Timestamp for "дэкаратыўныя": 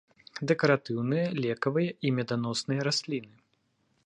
0.51-1.25